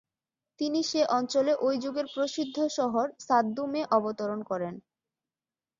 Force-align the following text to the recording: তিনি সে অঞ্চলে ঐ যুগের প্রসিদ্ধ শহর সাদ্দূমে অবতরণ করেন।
তিনি 0.59 0.79
সে 0.83 1.01
অঞ্চলে 1.17 1.53
ঐ 1.59 1.79
যুগের 1.83 2.07
প্রসিদ্ধ 2.13 2.57
শহর 2.77 3.05
সাদ্দূমে 3.19 3.81
অবতরণ 3.97 4.39
করেন। 4.43 4.73